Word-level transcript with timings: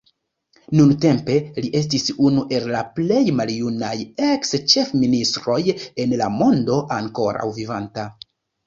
Nuntempe 0.77 1.35
li 1.65 1.69
estis 1.81 2.07
unu 2.29 2.47
el 2.59 2.65
la 2.77 2.81
plej 3.01 3.21
maljunaj 3.41 3.93
eks-ĉefministroj 4.31 5.63
en 5.79 6.21
la 6.25 6.35
mondo 6.43 6.85
ankoraŭ 7.01 7.51
vivanta. 7.63 8.11